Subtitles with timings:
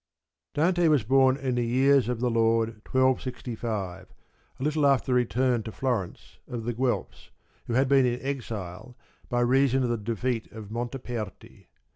[0.55, 4.07] Dante was born in the years of the Lord 1265,
[4.59, 7.29] a little after the return to Florence of the Guelfs,
[7.67, 8.97] who had been in exile
[9.29, 11.67] by reason of the defeat of Montaperti.